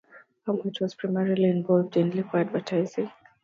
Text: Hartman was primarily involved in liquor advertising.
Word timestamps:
Hartman 0.47 0.73
was 0.81 0.95
primarily 0.95 1.43
involved 1.51 1.95
in 1.95 2.09
liquor 2.09 2.39
advertising. 2.39 3.11